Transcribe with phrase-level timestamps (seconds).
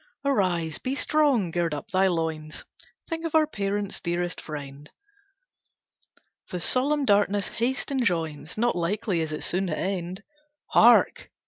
[0.25, 0.79] "Arise!
[0.79, 1.51] Be strong!
[1.51, 2.65] Gird up thy loins!
[3.07, 4.89] Think of our parents, dearest friend!
[6.49, 10.23] The solemn darkness haste enjoins, Not likely is it soon to end.
[10.69, 11.29] Hark!